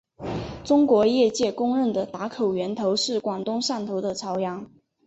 [0.63, 4.67] 中国业界公认的打口源头是广东汕头的潮阳。